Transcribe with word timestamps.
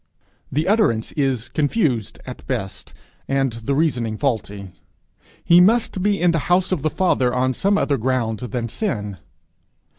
The 0.51 0.67
utterance 0.67 1.11
is 1.11 1.47
confused 1.47 2.19
at 2.25 2.47
best, 2.47 2.91
and 3.27 3.53
the 3.53 3.75
reasoning 3.75 4.17
faulty. 4.17 4.71
He 5.43 5.61
must 5.61 6.01
be 6.01 6.19
in 6.19 6.31
the 6.31 6.39
house 6.49 6.71
of 6.71 6.81
the 6.81 6.89
Father 6.89 7.31
on 7.31 7.53
some 7.53 7.77
other 7.77 7.97
ground 7.97 8.39
than 8.39 8.67
sin. 8.67 9.19